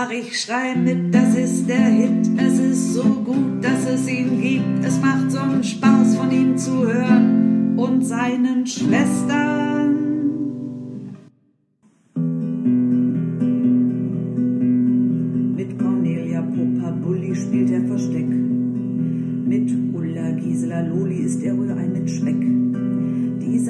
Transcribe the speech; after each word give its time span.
Ach, 0.00 0.10
ich 0.10 0.40
schrei 0.40 0.76
mit, 0.76 1.12
das 1.12 1.34
ist 1.34 1.68
der 1.68 1.76
Hit. 1.76 2.28
Es 2.36 2.60
ist 2.60 2.94
so 2.94 3.02
gut, 3.02 3.64
dass 3.64 3.84
es 3.84 4.06
ihn 4.06 4.40
gibt. 4.40 4.84
Es 4.84 4.96
macht 5.00 5.32
so 5.32 5.40
einen 5.40 5.64
Spaß, 5.64 6.14
von 6.14 6.30
ihm 6.30 6.56
zu 6.56 6.86
hören 6.86 7.76
und 7.76 8.06
seinen 8.06 8.64
Schwestern. 8.64 9.47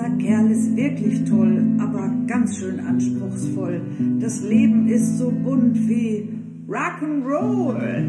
Dieser 0.08 0.16
Kerl 0.18 0.50
ist 0.50 0.76
wirklich 0.76 1.24
toll, 1.24 1.62
aber 1.78 2.10
ganz 2.26 2.58
schön 2.58 2.80
anspruchsvoll. 2.80 3.80
Das 4.20 4.42
Leben 4.42 4.88
ist 4.88 5.18
so 5.18 5.30
bunt 5.30 5.76
wie 5.88 6.28
Rock'n'Roll. 6.68 8.06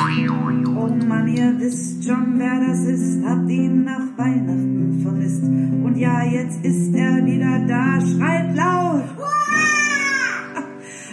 Oh 0.77 1.05
Mann, 1.07 1.27
ihr 1.27 1.59
wisst 1.59 2.05
schon, 2.05 2.35
wer 2.37 2.59
das 2.67 2.79
ist, 2.85 3.25
habt 3.25 3.49
ihn 3.49 3.83
nach 3.83 4.17
Weihnachten 4.17 4.99
vermisst. 5.01 5.43
Und 5.43 5.97
ja, 5.97 6.23
jetzt 6.23 6.63
ist 6.63 6.93
er 6.95 7.25
wieder 7.25 7.59
da, 7.67 7.99
schreit 7.99 8.55
laut. 8.55 9.03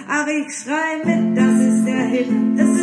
Ach, 0.08 0.26
ich 0.28 0.52
schrei 0.54 1.02
mit, 1.04 1.36
das 1.36 1.60
ist 1.60 1.84
der 1.84 2.06
Hit. 2.06 2.28
Es 2.56 2.75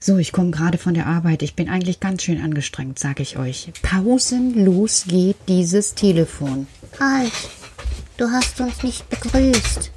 So, 0.00 0.16
ich 0.18 0.30
komme 0.30 0.52
gerade 0.52 0.78
von 0.78 0.94
der 0.94 1.06
Arbeit. 1.06 1.42
Ich 1.42 1.56
bin 1.56 1.68
eigentlich 1.68 1.98
ganz 1.98 2.22
schön 2.22 2.40
angestrengt, 2.40 3.00
sage 3.00 3.22
ich 3.24 3.36
euch. 3.36 3.72
Pausenlos 3.82 5.06
geht 5.08 5.36
dieses 5.48 5.96
Telefon. 5.96 6.68
Halt, 7.00 7.32
du 8.16 8.30
hast 8.30 8.60
uns 8.60 8.84
nicht 8.84 9.10
begrüßt. 9.10 9.90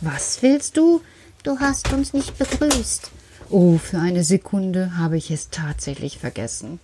Was 0.00 0.42
willst 0.42 0.76
du? 0.76 1.02
Du 1.44 1.60
hast 1.60 1.92
uns 1.92 2.12
nicht 2.12 2.36
begrüßt. 2.36 3.12
Oh, 3.48 3.78
für 3.78 4.00
eine 4.00 4.24
Sekunde 4.24 4.96
habe 4.96 5.16
ich 5.16 5.30
es 5.30 5.50
tatsächlich 5.50 6.18
vergessen. 6.18 6.80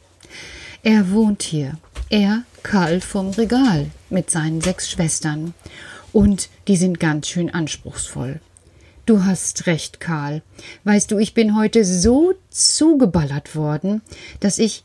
Er 0.84 1.10
wohnt 1.10 1.42
hier. 1.42 1.76
Er, 2.08 2.44
Karl 2.62 3.00
vom 3.00 3.30
Regal, 3.30 3.90
mit 4.10 4.30
seinen 4.30 4.60
sechs 4.60 4.88
Schwestern. 4.88 5.54
Und 6.12 6.48
die 6.68 6.76
sind 6.76 7.00
ganz 7.00 7.26
schön 7.26 7.52
anspruchsvoll. 7.52 8.40
Du 9.06 9.22
hast 9.24 9.66
recht, 9.66 10.00
Karl. 10.00 10.42
Weißt 10.84 11.10
du, 11.10 11.18
ich 11.18 11.34
bin 11.34 11.56
heute 11.56 11.84
so 11.84 12.32
zugeballert 12.50 13.54
worden, 13.54 14.00
dass 14.40 14.58
ich. 14.58 14.84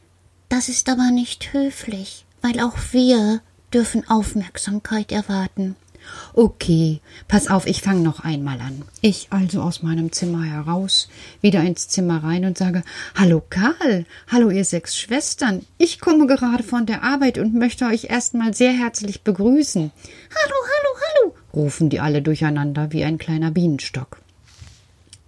Das 0.49 0.67
ist 0.67 0.89
aber 0.89 1.11
nicht 1.11 1.53
höflich, 1.53 2.25
weil 2.41 2.59
auch 2.59 2.75
wir 2.91 3.41
dürfen 3.71 4.09
Aufmerksamkeit 4.09 5.11
erwarten. 5.11 5.75
Okay, 6.33 7.01
pass 7.27 7.49
auf, 7.49 7.67
ich 7.67 7.81
fange 7.81 8.01
noch 8.01 8.21
einmal 8.21 8.59
an. 8.61 8.83
Ich 9.01 9.27
also 9.29 9.61
aus 9.61 9.83
meinem 9.83 10.11
Zimmer 10.11 10.43
heraus, 10.43 11.09
wieder 11.41 11.61
ins 11.61 11.87
Zimmer 11.87 12.23
rein 12.23 12.45
und 12.45 12.57
sage 12.57 12.83
Hallo 13.15 13.43
Karl, 13.49 14.05
hallo 14.27 14.49
ihr 14.49 14.65
sechs 14.65 14.97
Schwestern. 14.97 15.65
Ich 15.77 15.99
komme 15.99 16.27
gerade 16.27 16.63
von 16.63 16.85
der 16.85 17.03
Arbeit 17.03 17.37
und 17.37 17.53
möchte 17.53 17.85
euch 17.85 18.05
erstmal 18.05 18.53
sehr 18.53 18.71
herzlich 18.71 19.21
begrüßen. 19.21 19.91
Hallo, 19.91 20.55
hallo, 20.55 20.78
rufen 21.53 21.89
die 21.89 21.99
alle 21.99 22.21
durcheinander 22.21 22.91
wie 22.91 23.03
ein 23.03 23.17
kleiner 23.17 23.51
Bienenstock. 23.51 24.21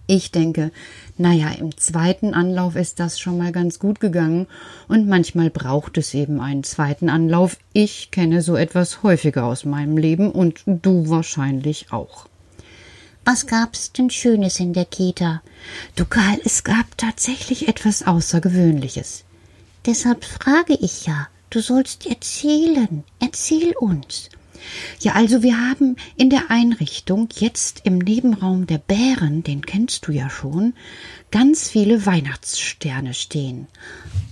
Ich 0.08 0.32
denke, 0.32 0.72
naja, 1.18 1.52
im 1.58 1.78
zweiten 1.78 2.34
Anlauf 2.34 2.76
ist 2.76 3.00
das 3.00 3.18
schon 3.18 3.38
mal 3.38 3.54
ganz 3.54 3.80
gut 3.80 4.02
gegangen 4.02 4.48
und 4.90 5.08
manchmal 5.08 5.50
braucht 5.50 5.98
es 5.98 6.14
eben 6.14 6.42
einen 6.42 6.64
zweiten 6.64 7.09
Anlauf. 7.09 7.58
Ich 7.72 8.12
kenne 8.12 8.42
so 8.42 8.58
etwas 8.58 9.04
häufiger 9.04 9.46
aus 9.46 9.64
meinem 9.64 9.96
Leben 9.98 10.30
und 10.30 10.64
du 10.66 11.09
wahrscheinlich 11.09 11.94
auch. 11.94 12.28
Was 13.24 13.48
gab's 13.48 13.94
denn 13.94 14.09
Schönes 14.09 14.59
in 14.59 14.74
der 14.74 14.84
Kita? 14.86 15.42
Du 15.96 16.03
Karl, 16.06 16.40
es 16.44 16.64
gab 16.64 16.98
tatsächlich 16.98 17.68
etwas 17.68 18.06
Außergewöhnliches. 18.06 19.24
Deshalb 19.86 20.26
frage 20.26 20.74
ich 20.74 21.06
ja, 21.06 21.28
du 21.52 21.62
sollst 21.62 22.06
erzählen. 22.06 23.03
Erzähl 23.20 23.74
uns. 23.80 24.30
Ja, 24.99 25.13
also 25.13 25.44
wir 25.44 25.57
haben 25.57 25.95
in 26.16 26.29
der 26.29 26.49
Einrichtung 26.49 27.29
jetzt 27.35 27.81
im 27.83 27.97
Nebenraum 27.97 28.67
der 28.67 28.77
Bären, 28.77 29.44
den 29.44 29.66
kennst 29.66 30.07
du 30.07 30.11
ja 30.11 30.29
schon, 30.29 30.73
ganz 31.31 31.69
viele 31.69 32.05
Weihnachtssterne 32.05 33.13
stehen. 33.13 33.67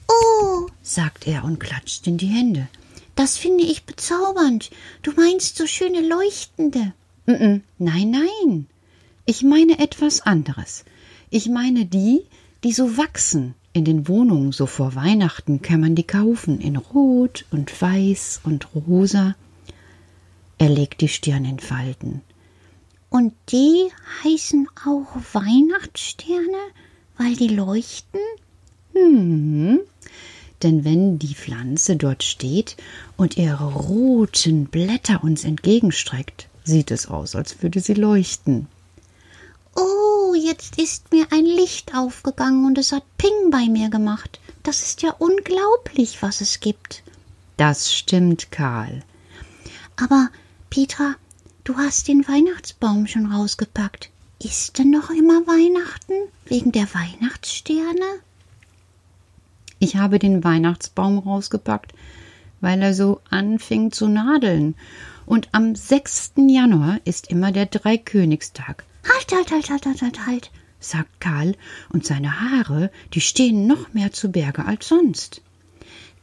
Oh, 0.07 0.67
sagt 0.81 1.27
er 1.27 1.43
und 1.43 1.59
klatscht 1.59 2.07
in 2.07 2.17
die 2.17 2.27
Hände. 2.27 2.67
Das 3.15 3.37
finde 3.37 3.65
ich 3.65 3.83
bezaubernd. 3.83 4.71
Du 5.01 5.11
meinst 5.11 5.57
so 5.57 5.67
schöne 5.67 6.01
leuchtende. 6.01 6.93
Nein, 7.25 7.61
nein. 7.77 8.67
Ich 9.25 9.43
meine 9.43 9.79
etwas 9.79 10.21
anderes. 10.21 10.85
Ich 11.29 11.47
meine 11.49 11.85
die, 11.85 12.23
die 12.63 12.71
so 12.71 12.97
wachsen. 12.97 13.55
In 13.71 13.85
den 13.85 14.07
Wohnungen 14.07 14.51
so 14.51 14.65
vor 14.65 14.95
Weihnachten 14.95 15.61
kann 15.61 15.81
man 15.81 15.93
die 15.93 16.03
kaufen 16.03 16.59
in 16.59 16.75
Rot 16.75 17.45
und 17.51 17.81
Weiß 17.81 18.41
und 18.43 18.67
Rosa. 18.73 19.35
Er 20.59 20.69
legt 20.69 20.99
die 20.99 21.07
Stirn 21.07 21.45
in 21.45 21.59
Falten. 21.59 22.21
Und 23.09 23.33
die 23.49 23.89
heißen 24.23 24.67
auch 24.85 25.07
Weihnachtssterne, 25.33 26.57
weil 27.17 27.35
die 27.35 27.47
leuchten? 27.47 28.19
Hm. 28.93 29.79
Denn 30.61 30.83
wenn 30.83 31.17
die 31.17 31.33
Pflanze 31.33 31.95
dort 31.95 32.23
steht 32.23 32.75
und 33.15 33.37
ihre 33.37 33.73
roten 33.73 34.65
Blätter 34.65 35.23
uns 35.23 35.45
entgegenstreckt, 35.45 36.49
sieht 36.65 36.91
es 36.91 37.07
aus, 37.07 37.35
als 37.35 37.63
würde 37.63 37.79
sie 37.79 37.93
leuchten. 37.93 38.67
Oh, 39.77 40.35
jetzt 40.35 40.77
ist 40.77 41.13
mir 41.13 41.25
ein 41.31 41.45
Licht 41.45 41.95
aufgegangen 41.95 42.65
und 42.65 42.77
es 42.77 42.91
hat 42.91 43.03
Ping 43.17 43.49
bei 43.49 43.69
mir 43.69 43.89
gemacht. 43.89 44.41
Das 44.63 44.81
ist 44.81 45.01
ja 45.03 45.15
unglaublich, 45.17 46.21
was 46.21 46.41
es 46.41 46.59
gibt. 46.59 47.01
Das 47.55 47.93
stimmt, 47.93 48.51
Karl. 48.51 49.03
Aber 49.95 50.29
Petra, 50.69 51.15
du 51.63 51.77
hast 51.77 52.07
den 52.07 52.27
Weihnachtsbaum 52.27 53.07
schon 53.07 53.31
rausgepackt. 53.31 54.11
Ist 54.41 54.77
denn 54.77 54.91
noch 54.91 55.09
immer 55.09 55.47
Weihnachten 55.47 56.13
wegen 56.45 56.71
der 56.71 56.87
Weihnachtssterne? 56.93 58.21
Ich 59.79 59.95
habe 59.95 60.19
den 60.19 60.43
Weihnachtsbaum 60.43 61.19
rausgepackt, 61.19 61.93
weil 62.61 62.81
er 62.81 62.93
so 62.93 63.19
anfing 63.29 63.91
zu 63.91 64.07
nadeln. 64.07 64.75
Und 65.25 65.49
am 65.51 65.75
6. 65.75 66.33
Januar 66.47 66.99
ist 67.03 67.29
immer 67.29 67.51
der 67.51 67.65
Dreikönigstag. 67.65 68.83
Halt, 69.03 69.31
halt, 69.31 69.51
halt, 69.51 69.69
halt, 69.69 69.85
halt, 69.85 70.01
halt, 70.01 70.27
halt, 70.27 70.51
sagt 70.79 71.19
Karl, 71.19 71.55
und 71.89 72.05
seine 72.05 72.39
Haare, 72.41 72.91
die 73.13 73.21
stehen 73.21 73.65
noch 73.65 73.93
mehr 73.93 74.11
zu 74.11 74.31
Berge 74.31 74.65
als 74.65 74.87
sonst. 74.87 75.41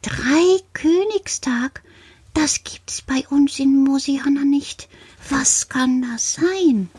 Dreikönigstag? 0.02 1.82
Das 2.36 2.62
gibt's 2.64 3.00
bei 3.00 3.24
uns 3.30 3.58
in 3.58 3.82
Mosiana 3.82 4.44
nicht. 4.44 4.90
Was 5.30 5.70
kann 5.70 6.02
das 6.02 6.34
sein? 6.34 6.90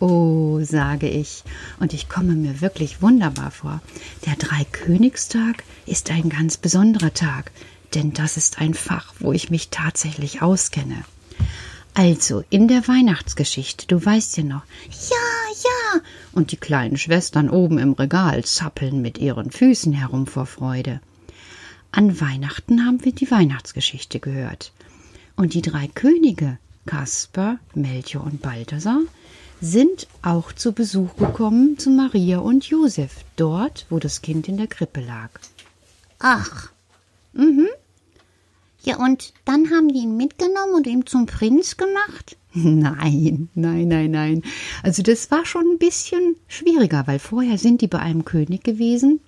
Oh, 0.00 0.60
sage 0.62 1.10
ich, 1.10 1.44
und 1.78 1.92
ich 1.92 2.08
komme 2.08 2.32
mir 2.32 2.62
wirklich 2.62 3.02
wunderbar 3.02 3.50
vor. 3.50 3.82
Der 4.24 4.34
Dreikönigstag 4.34 5.62
ist 5.84 6.10
ein 6.10 6.30
ganz 6.30 6.56
besonderer 6.56 7.12
Tag, 7.12 7.52
denn 7.92 8.14
das 8.14 8.38
ist 8.38 8.60
ein 8.62 8.72
Fach, 8.72 9.12
wo 9.20 9.34
ich 9.34 9.50
mich 9.50 9.68
tatsächlich 9.68 10.40
auskenne. 10.40 11.04
Also, 11.92 12.42
in 12.48 12.66
der 12.66 12.88
Weihnachtsgeschichte, 12.88 13.86
du 13.86 14.02
weißt 14.02 14.38
ja 14.38 14.44
noch. 14.44 14.62
Ja, 14.88 15.54
ja. 15.64 16.00
Und 16.32 16.50
die 16.50 16.56
kleinen 16.56 16.96
Schwestern 16.96 17.50
oben 17.50 17.76
im 17.76 17.92
Regal 17.92 18.42
zappeln 18.44 19.02
mit 19.02 19.18
ihren 19.18 19.50
Füßen 19.50 19.92
herum 19.92 20.26
vor 20.26 20.46
Freude. 20.46 21.02
An 21.94 22.22
Weihnachten 22.22 22.86
haben 22.86 23.04
wir 23.04 23.12
die 23.12 23.30
Weihnachtsgeschichte 23.30 24.18
gehört. 24.18 24.72
Und 25.36 25.52
die 25.52 25.60
drei 25.60 25.88
Könige, 25.88 26.58
Kaspar, 26.86 27.58
Melchior 27.74 28.24
und 28.24 28.40
Balthasar, 28.40 29.02
sind 29.60 30.08
auch 30.22 30.52
zu 30.52 30.72
Besuch 30.72 31.14
gekommen 31.16 31.78
zu 31.78 31.90
Maria 31.90 32.38
und 32.38 32.64
Josef, 32.64 33.24
dort, 33.36 33.86
wo 33.90 33.98
das 33.98 34.22
Kind 34.22 34.48
in 34.48 34.56
der 34.56 34.68
Krippe 34.68 35.02
lag. 35.02 35.28
Ach. 36.18 36.72
Mhm. 37.34 37.68
Ja, 38.84 38.96
und 38.96 39.34
dann 39.44 39.70
haben 39.70 39.88
die 39.88 40.00
ihn 40.00 40.16
mitgenommen 40.16 40.74
und 40.74 40.86
ihn 40.86 41.04
zum 41.04 41.26
Prinz 41.26 41.76
gemacht? 41.76 42.38
Nein, 42.54 43.48
nein, 43.54 43.88
nein, 43.88 44.10
nein. 44.10 44.42
Also 44.82 45.02
das 45.02 45.30
war 45.30 45.46
schon 45.46 45.66
ein 45.66 45.78
bisschen 45.78 46.36
schwieriger, 46.48 47.06
weil 47.06 47.18
vorher 47.18 47.56
sind 47.56 47.80
die 47.80 47.86
bei 47.86 47.98
einem 47.98 48.24
König 48.24 48.62
gewesen, 48.62 49.20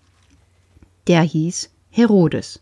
der 1.06 1.22
hieß 1.22 1.70
Herodes. 1.94 2.60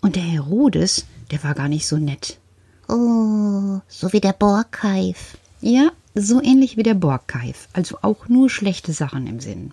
Und 0.00 0.16
der 0.16 0.24
Herodes, 0.24 1.06
der 1.30 1.44
war 1.44 1.54
gar 1.54 1.68
nicht 1.68 1.86
so 1.86 1.96
nett. 1.96 2.38
Oh, 2.88 3.80
so 3.86 4.12
wie 4.12 4.20
der 4.20 4.32
Borgkeif. 4.32 5.38
Ja, 5.60 5.90
so 6.16 6.42
ähnlich 6.42 6.76
wie 6.76 6.82
der 6.82 6.94
Borgkeif, 6.94 7.68
also 7.72 7.98
auch 8.02 8.28
nur 8.28 8.50
schlechte 8.50 8.92
Sachen 8.92 9.28
im 9.28 9.38
Sinn. 9.38 9.72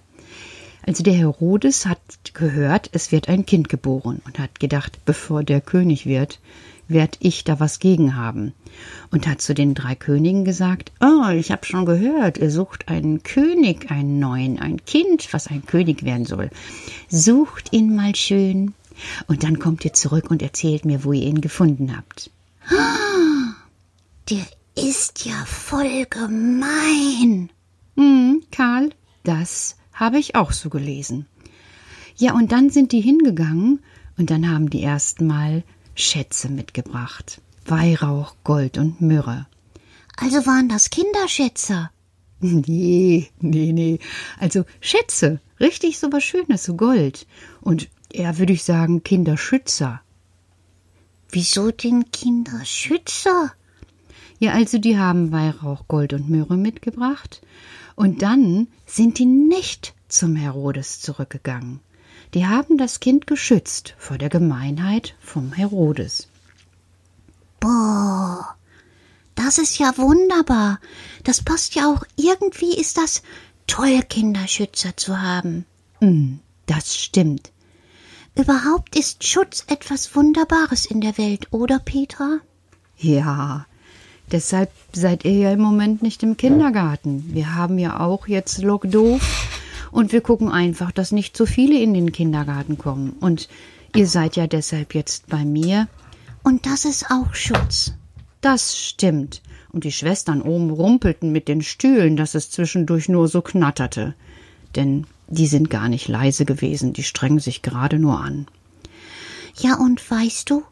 Also 0.86 1.01
der 1.01 1.15
Herodes 1.15 1.88
hat 1.88 2.00
gehört, 2.33 2.89
es 2.94 3.12
wird 3.12 3.27
ein 3.27 3.48
Kind 3.48 3.69
geboren 3.69 4.21
und 4.25 4.38
hat 4.38 4.59
gedacht, 4.59 5.00
bevor 5.03 5.44
der 5.44 5.62
König 5.62 6.06
wird, 6.06 6.39
werd 6.88 7.18
ich 7.21 7.44
da 7.44 7.59
was 7.59 7.80
gegen 7.80 8.15
haben. 8.15 8.53
Und 9.09 9.27
hat 9.27 9.42
zu 9.42 9.56
den 9.56 9.74
drei 9.74 9.95
Königen 9.95 10.45
gesagt, 10.45 10.92
oh, 11.01 11.30
ich 11.30 11.51
hab 11.51 11.65
schon 11.65 11.86
gehört, 11.86 12.38
ihr 12.38 12.51
sucht 12.51 12.88
einen 12.88 13.24
König, 13.24 13.89
einen 13.89 14.19
neuen, 14.19 14.59
ein 14.59 14.86
Kind, 14.86 15.27
was 15.33 15.48
ein 15.48 15.65
König 15.65 16.03
werden 16.03 16.25
soll. 16.25 16.51
Sucht 17.09 17.74
ihn 17.74 17.95
mal 17.95 18.15
schön. 18.15 18.75
Und 19.27 19.43
dann 19.43 19.59
kommt 19.59 19.85
ihr 19.85 19.93
zurück 19.93 20.31
und 20.31 20.41
erzählt 20.41 20.85
mir, 20.85 21.03
wo 21.03 21.13
ihr 21.13 21.27
ihn 21.27 21.41
gefunden 21.41 21.95
habt. 21.95 22.31
Der 24.29 24.45
ist 24.75 25.25
ja 25.25 25.45
voll 25.45 26.05
gemein. 26.09 27.49
Hm, 27.95 28.43
Karl, 28.51 28.91
das 29.23 29.75
habe 29.93 30.19
ich 30.19 30.35
auch 30.35 30.51
so 30.51 30.69
gelesen. 30.69 31.25
Ja, 32.15 32.33
und 32.33 32.51
dann 32.51 32.69
sind 32.69 32.91
die 32.91 33.01
hingegangen 33.01 33.79
und 34.17 34.29
dann 34.29 34.49
haben 34.49 34.69
die 34.69 34.81
erstmal 34.81 35.63
Schätze 35.95 36.49
mitgebracht. 36.49 37.41
Weihrauch, 37.65 38.35
Gold 38.43 38.77
und 38.77 39.01
Myrrhe. 39.01 39.47
Also 40.17 40.45
waren 40.45 40.69
das 40.69 40.89
Kinderschätze? 40.89 41.89
Nee, 42.43 43.29
nee, 43.39 43.71
nee. 43.71 43.99
Also 44.39 44.65
Schätze, 44.79 45.39
richtig 45.62 46.00
so 46.00 46.12
was 46.12 46.24
Schönes, 46.24 46.63
so 46.63 46.75
Gold. 46.75 47.28
Und 47.62 47.90
eher 48.12 48.38
würde 48.38 48.54
ich 48.54 48.63
sagen 48.63 49.04
Kinderschützer. 49.04 50.02
Wieso 51.30 51.72
denn 51.72 52.12
Kinderschützer? 52.12 53.54
Ja, 54.40 54.54
also 54.54 54.80
die 54.80 54.98
haben 54.98 55.31
Weihrauch, 55.31 55.88
Gold 55.88 56.13
und 56.13 56.30
Myrrhe 56.30 56.58
mitgebracht. 56.58 57.42
Und 57.96 58.22
dann 58.22 58.68
sind 58.86 59.19
die 59.19 59.25
nicht 59.25 59.94
zum 60.08 60.36
Herodes 60.36 61.00
zurückgegangen. 61.00 61.80
Die 62.34 62.48
haben 62.48 62.78
das 62.78 63.00
Kind 63.00 63.28
geschützt 63.28 63.96
vor 63.98 64.18
der 64.18 64.30
Gemeinheit 64.30 65.16
vom 65.19 65.54
Herodes. 65.54 66.28
Boah, 67.60 68.56
das 69.36 69.58
ist 69.58 69.78
ja 69.78 69.98
wunderbar. 69.98 70.80
Das 71.24 71.44
passt 71.44 71.75
ja 71.75 71.92
auch. 71.92 72.04
Irgendwie 72.16 72.75
ist 72.75 72.98
das 72.98 73.22
toll, 73.71 74.01
Kinderschützer 74.09 74.97
zu 74.97 75.21
haben. 75.21 75.65
Mm, 76.01 76.39
das 76.65 76.97
stimmt. 76.97 77.51
Überhaupt 78.35 78.97
ist 78.97 79.23
Schutz 79.23 79.63
etwas 79.68 80.13
Wunderbares 80.13 80.85
in 80.85 81.00
der 81.00 81.18
Welt, 81.18 81.47
oder 81.51 81.79
Petra? 81.79 82.39
Ja, 82.97 83.65
deshalb 84.29 84.71
seid 84.91 85.23
ihr 85.23 85.38
ja 85.38 85.51
im 85.53 85.62
Moment 85.62 86.01
nicht 86.01 86.21
im 86.21 86.35
Kindergarten. 86.35 87.33
Wir 87.33 87.56
haben 87.56 87.79
ja 87.79 88.01
auch 88.01 88.27
jetzt 88.27 88.62
Lockdoof 88.62 89.47
und 89.91 90.12
wir 90.12 90.19
gucken 90.19 90.51
einfach, 90.51 90.91
dass 90.91 91.13
nicht 91.13 91.38
so 91.38 91.45
viele 91.45 91.79
in 91.79 91.94
den 91.94 92.12
Kindergarten 92.12 92.77
kommen. 92.77 93.12
Und 93.21 93.47
ihr 93.95 94.07
seid 94.07 94.35
ja 94.35 94.47
deshalb 94.47 94.94
jetzt 94.95 95.27
bei 95.27 95.45
mir. 95.45 95.88
Und 96.44 96.65
das 96.65 96.83
ist 96.83 97.06
auch 97.09 97.33
Schutz. 97.33 97.94
Das 98.41 98.77
stimmt. 98.77 99.41
Und 99.71 99.83
die 99.83 99.91
Schwestern 99.91 100.41
oben 100.41 100.69
rumpelten 100.71 101.31
mit 101.31 101.47
den 101.47 101.61
Stühlen, 101.61 102.17
dass 102.17 102.35
es 102.35 102.49
zwischendurch 102.49 103.07
nur 103.07 103.27
so 103.27 103.41
knatterte. 103.41 104.15
Denn 104.75 105.05
die 105.27 105.47
sind 105.47 105.69
gar 105.69 105.88
nicht 105.88 106.07
leise 106.07 106.43
gewesen, 106.45 106.91
die 106.93 107.03
strengen 107.03 107.39
sich 107.39 107.61
gerade 107.61 107.99
nur 107.99 108.19
an. 108.19 108.47
Ja, 109.59 109.75
und 109.75 110.09
weißt 110.09 110.49
du, 110.49 110.63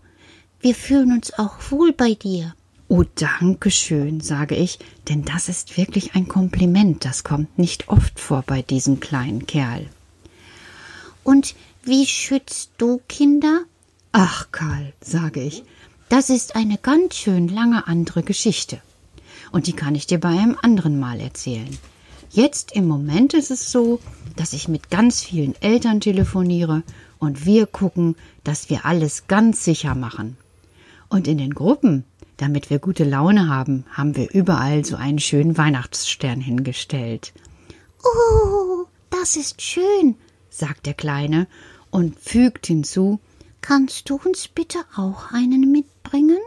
wir 0.60 0.76
fühlen 0.76 1.14
uns 1.14 1.34
auch 1.34 1.56
wohl 1.70 1.94
bei 1.94 2.14
dir. 2.14 2.54
Oh, 2.90 3.04
danke 3.16 3.70
schön, 3.70 4.20
sage 4.20 4.56
ich, 4.56 4.80
denn 5.08 5.24
das 5.24 5.48
ist 5.48 5.78
wirklich 5.78 6.16
ein 6.16 6.28
Kompliment, 6.28 7.06
das 7.06 7.24
kommt 7.24 7.60
nicht 7.60 7.88
oft 7.88 8.20
vor 8.20 8.44
bei 8.46 8.64
diesem 8.64 9.00
kleinen 9.00 9.46
Kerl. 9.46 9.86
Und 11.24 11.56
wie 11.84 12.08
schützt 12.08 12.72
du 12.80 13.00
Kinder? 13.08 13.62
Ach, 14.12 14.48
Karl, 14.52 14.92
sage 15.02 15.42
ich, 15.42 15.64
das 16.10 16.30
ist 16.30 16.56
eine 16.56 16.78
ganz 16.78 17.16
schön 17.16 17.48
lange 17.48 17.88
andere 17.88 18.24
Geschichte. 18.24 18.82
Und 19.52 19.68
die 19.68 19.74
kann 19.74 19.96
ich 19.96 20.08
dir 20.08 20.20
bei 20.20 20.30
einem 20.30 20.58
anderen 20.62 21.00
Mal 21.00 21.20
erzählen. 21.20 21.78
Jetzt 22.32 22.76
im 22.76 22.88
Moment 22.88 23.34
ist 23.34 23.52
es 23.52 23.72
so, 23.72 24.00
dass 24.36 24.54
ich 24.54 24.68
mit 24.68 24.90
ganz 24.90 25.22
vielen 25.22 25.56
Eltern 25.62 26.02
telefoniere 26.02 26.84
und 27.18 27.46
wir 27.46 27.66
gucken, 27.66 28.16
dass 28.44 28.70
wir 28.70 28.86
alles 28.86 29.28
ganz 29.28 29.64
sicher 29.64 29.96
machen. 29.96 30.38
Und 31.10 31.28
in 31.28 31.38
den 31.38 31.54
Gruppen, 31.54 32.06
damit 32.38 32.70
wir 32.70 32.80
gute 32.80 33.04
Laune 33.04 33.50
haben, 33.50 33.86
haben 33.92 34.16
wir 34.16 34.32
überall 34.32 34.86
so 34.86 34.96
einen 34.96 35.20
schönen 35.20 35.58
Weihnachtsstern 35.58 36.40
hingestellt. 36.40 37.34
Oh, 38.04 38.86
das 39.10 39.36
ist 39.36 39.62
schön, 39.62 40.16
sagt 40.50 40.86
der 40.86 40.94
Kleine 40.94 41.48
und 41.90 42.20
fügt 42.20 42.68
hinzu, 42.68 43.20
Kannst 43.62 44.10
du 44.10 44.20
uns 44.24 44.48
bitte 44.48 44.80
auch 44.96 45.32
einen 45.32 45.72
mitbringen? 45.72 46.40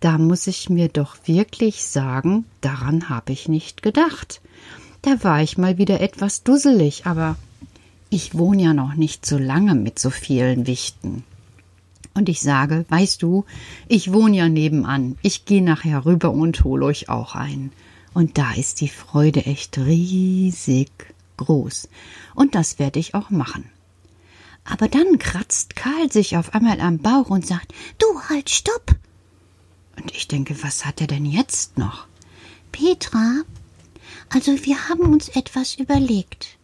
Da 0.00 0.18
muss 0.18 0.46
ich 0.46 0.68
mir 0.68 0.88
doch 0.88 1.16
wirklich 1.24 1.84
sagen, 1.84 2.44
daran 2.60 3.08
habe 3.08 3.32
ich 3.32 3.48
nicht 3.48 3.82
gedacht. 3.82 4.40
Da 5.02 5.22
war 5.24 5.42
ich 5.42 5.56
mal 5.56 5.78
wieder 5.78 6.00
etwas 6.00 6.42
dusselig, 6.42 7.06
aber 7.06 7.36
ich 8.10 8.36
wohne 8.36 8.62
ja 8.62 8.74
noch 8.74 8.94
nicht 8.94 9.24
so 9.24 9.38
lange 9.38 9.74
mit 9.74 9.98
so 9.98 10.10
vielen 10.10 10.66
Wichten. 10.66 11.24
Und 12.14 12.28
ich 12.28 12.40
sage, 12.40 12.86
weißt 12.88 13.22
du, 13.22 13.44
ich 13.88 14.12
wohne 14.12 14.36
ja 14.36 14.48
nebenan. 14.48 15.18
Ich 15.22 15.44
gehe 15.44 15.62
nachher 15.62 16.06
rüber 16.06 16.30
und 16.30 16.64
hol 16.64 16.82
euch 16.82 17.08
auch 17.08 17.34
ein. 17.34 17.72
Und 18.14 18.38
da 18.38 18.52
ist 18.54 18.80
die 18.80 18.88
Freude 18.88 19.44
echt 19.44 19.76
riesig 19.76 20.90
groß. 21.36 21.88
Und 22.34 22.54
das 22.54 22.78
werde 22.78 22.98
ich 22.98 23.14
auch 23.14 23.30
machen. 23.30 23.64
Aber 24.68 24.88
dann 24.88 25.18
kratzt 25.18 25.76
Karl 25.76 26.10
sich 26.10 26.36
auf 26.36 26.54
einmal 26.54 26.80
am 26.80 26.98
Bauch 26.98 27.30
und 27.30 27.46
sagt, 27.46 27.72
Du 27.98 28.20
halt, 28.28 28.50
stopp! 28.50 28.96
Und 29.96 30.14
ich 30.14 30.28
denke, 30.28 30.62
was 30.62 30.84
hat 30.84 31.00
er 31.00 31.06
denn 31.06 31.24
jetzt 31.24 31.78
noch? 31.78 32.06
Petra, 32.72 33.42
also 34.28 34.52
wir 34.64 34.88
haben 34.88 35.12
uns 35.12 35.28
etwas 35.28 35.76
überlegt. 35.76 36.58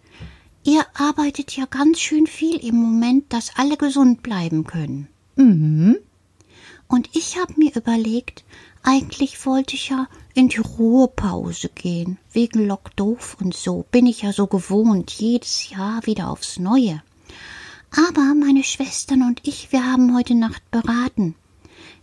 Ihr 0.64 0.84
arbeitet 0.94 1.56
ja 1.56 1.64
ganz 1.66 2.00
schön 2.00 2.26
viel 2.26 2.56
im 2.56 2.76
Moment, 2.76 3.32
dass 3.32 3.56
alle 3.56 3.76
gesund 3.76 4.22
bleiben 4.22 4.64
können. 4.64 5.08
Mhm. 5.36 5.96
Und 6.88 7.08
ich 7.14 7.38
habe 7.38 7.54
mir 7.56 7.74
überlegt, 7.74 8.44
eigentlich 8.82 9.46
wollte 9.46 9.74
ich 9.74 9.88
ja 9.88 10.08
in 10.34 10.48
die 10.48 10.58
Ruhepause 10.58 11.68
gehen, 11.68 12.18
wegen 12.32 12.66
Lockdoof 12.66 13.36
und 13.40 13.54
so. 13.54 13.86
Bin 13.90 14.06
ich 14.06 14.22
ja 14.22 14.32
so 14.32 14.46
gewohnt, 14.46 15.10
jedes 15.12 15.70
Jahr 15.70 16.04
wieder 16.04 16.30
aufs 16.30 16.58
Neue. 16.58 17.02
Aber 17.94 18.34
meine 18.34 18.64
Schwestern 18.64 19.22
und 19.22 19.46
ich, 19.46 19.70
wir 19.70 19.84
haben 19.84 20.16
heute 20.16 20.34
Nacht 20.34 20.62
beraten. 20.70 21.34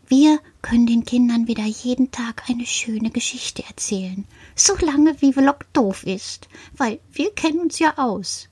Wir 0.07 0.39
können 0.61 0.85
den 0.85 1.03
Kindern 1.03 1.47
wieder 1.47 1.65
jeden 1.65 2.11
Tag 2.11 2.43
eine 2.47 2.65
schöne 2.67 3.09
Geschichte 3.09 3.63
erzählen, 3.67 4.25
solange 4.55 5.19
wie 5.21 5.33
Vlog 5.33 5.65
doof 5.73 6.03
ist, 6.05 6.47
weil 6.77 6.99
wir 7.11 7.31
kennen 7.31 7.59
uns 7.59 7.79
ja 7.79 7.97
aus. 7.97 8.49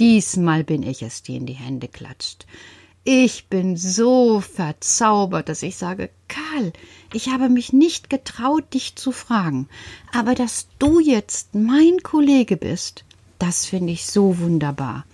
Diesmal 0.00 0.64
bin 0.64 0.82
ich 0.82 1.02
es, 1.02 1.22
die 1.22 1.36
in 1.36 1.46
die 1.46 1.54
Hände 1.54 1.88
klatscht. 1.88 2.46
Ich 3.04 3.46
bin 3.46 3.76
so 3.76 4.40
verzaubert, 4.40 5.48
dass 5.48 5.62
ich 5.62 5.76
sage, 5.76 6.10
Karl, 6.26 6.72
ich 7.12 7.28
habe 7.28 7.48
mich 7.48 7.72
nicht 7.72 8.10
getraut, 8.10 8.74
dich 8.74 8.96
zu 8.96 9.12
fragen, 9.12 9.68
aber 10.12 10.34
dass 10.34 10.68
du 10.78 11.00
jetzt 11.00 11.54
mein 11.54 12.02
Kollege 12.02 12.56
bist, 12.56 13.04
das 13.38 13.64
finde 13.64 13.92
ich 13.92 14.06
so 14.06 14.38
wunderbar. 14.38 15.04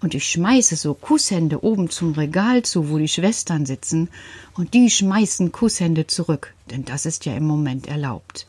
Und 0.00 0.14
ich 0.14 0.30
schmeiße 0.30 0.76
so 0.76 0.94
Kusshände 0.94 1.64
oben 1.64 1.90
zum 1.90 2.12
Regal 2.12 2.62
zu, 2.62 2.90
wo 2.90 2.98
die 2.98 3.08
Schwestern 3.08 3.66
sitzen, 3.66 4.08
und 4.56 4.74
die 4.74 4.90
schmeißen 4.90 5.52
Kusshände 5.52 6.06
zurück, 6.06 6.54
denn 6.70 6.84
das 6.84 7.06
ist 7.06 7.24
ja 7.24 7.34
im 7.34 7.46
Moment 7.46 7.86
erlaubt. 7.86 8.46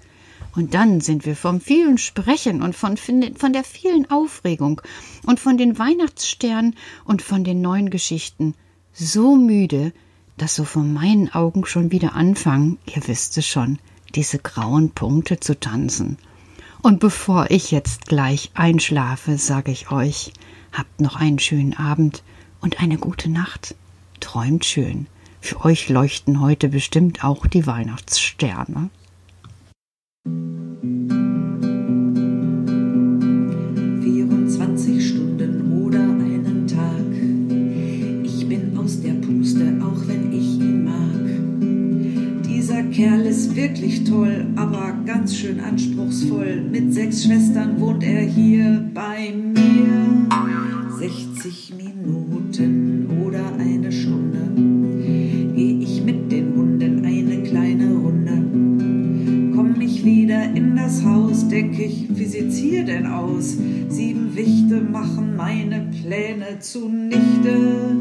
Und 0.55 0.73
dann 0.73 1.01
sind 1.01 1.25
wir 1.25 1.35
vom 1.35 1.59
vielen 1.59 1.97
Sprechen 1.97 2.61
und 2.61 2.75
von, 2.75 2.95
von 2.97 3.53
der 3.53 3.63
vielen 3.63 4.09
Aufregung 4.09 4.81
und 5.25 5.39
von 5.39 5.57
den 5.57 5.77
Weihnachtssternen 5.77 6.75
und 7.03 7.21
von 7.21 7.43
den 7.43 7.61
neuen 7.61 7.89
Geschichten 7.89 8.53
so 8.93 9.35
müde, 9.35 9.91
dass 10.37 10.55
so 10.55 10.63
von 10.63 10.93
meinen 10.93 11.33
Augen 11.33 11.65
schon 11.65 11.91
wieder 11.91 12.15
anfangen, 12.15 12.77
ihr 12.85 13.05
wisst 13.07 13.37
es 13.37 13.45
schon, 13.45 13.79
diese 14.15 14.39
grauen 14.39 14.91
Punkte 14.91 15.39
zu 15.39 15.59
tanzen. 15.59 16.17
Und 16.81 16.99
bevor 16.99 17.49
ich 17.49 17.71
jetzt 17.71 18.05
gleich 18.05 18.51
einschlafe, 18.53 19.37
sage 19.37 19.71
ich 19.71 19.91
euch, 19.91 20.31
habt 20.77 21.01
noch 21.01 21.15
einen 21.15 21.39
schönen 21.39 21.73
Abend 21.73 22.23
und 22.61 22.81
eine 22.81 22.97
gute 22.97 23.29
Nacht. 23.29 23.75
Träumt 24.19 24.65
schön. 24.65 25.07
Für 25.41 25.63
euch 25.63 25.89
leuchten 25.89 26.41
heute 26.41 26.69
bestimmt 26.69 27.23
auch 27.23 27.45
die 27.47 27.67
Weihnachtssterne. 27.67 28.89
24 34.01 35.07
Stunden 35.07 35.83
oder 35.83 35.99
einen 35.99 36.67
Tag. 36.67 37.05
Ich 38.23 38.47
bin 38.47 38.77
aus 38.77 39.01
der 39.01 39.13
Puste, 39.13 39.79
auch 39.83 40.07
wenn 40.07 40.33
ich 40.33 40.59
ihn 40.59 40.83
mag. 40.83 42.43
Dieser 42.47 42.83
Kerl 42.83 43.21
ist 43.21 43.55
wirklich 43.55 44.03
toll, 44.03 44.47
aber 44.55 44.93
ganz 45.05 45.35
schön 45.35 45.59
anspruchsvoll. 45.59 46.61
Mit 46.71 46.93
sechs 46.93 47.23
Schwestern 47.23 47.79
wohnt 47.79 48.03
er 48.03 48.21
hier 48.21 48.89
bei 48.93 49.31
mir. 49.31 49.64
Haus, 61.15 61.47
denk 61.47 61.79
ich, 61.79 62.07
wie 62.09 62.25
sieht's 62.25 62.57
hier 62.57 62.83
denn 62.83 63.07
aus? 63.07 63.55
Sieben 63.87 64.35
Wichte 64.35 64.81
machen 64.81 65.37
meine 65.37 65.89
Pläne 65.89 66.59
zunichte. 66.59 67.95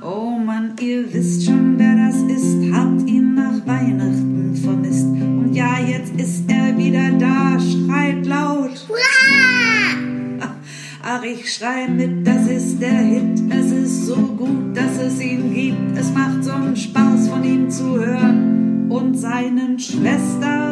Oh 0.00 0.38
Mann, 0.38 0.70
ihr 0.80 1.12
wisst 1.12 1.46
schon, 1.46 1.76
wer 1.78 1.96
das 1.96 2.14
ist, 2.32 2.72
habt 2.72 3.10
ihn 3.10 3.34
nach 3.34 3.66
Weihnachten 3.66 4.54
vermisst. 4.54 5.06
Und 5.06 5.52
ja, 5.52 5.80
jetzt 5.80 6.14
ist 6.16 6.44
er 6.46 6.78
wieder 6.78 7.10
da, 7.18 7.58
schreit 7.58 8.24
laut. 8.24 8.86
Ach, 11.02 11.24
ich 11.24 11.52
schrei 11.52 11.88
mit, 11.88 12.24
das 12.24 12.46
ist 12.48 12.80
der 12.80 12.98
Hit, 12.98 13.42
es 13.50 13.72
ist 13.72 14.06
so 14.06 14.14
gut, 14.14 14.76
dass 14.76 14.96
es 14.98 15.20
ihn 15.20 15.52
gibt. 15.52 15.98
Es 15.98 16.12
macht 16.14 16.44
so 16.44 16.52
einen 16.52 16.76
Spaß 16.76 17.30
von 17.30 17.42
ihm 17.42 17.68
zu 17.68 17.98
hören 17.98 18.86
und 18.88 19.18
seinen 19.18 19.76
Schwestern. 19.80 20.71